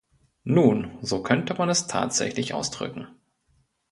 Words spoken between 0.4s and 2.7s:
Nun, so könnte man es tatsächlich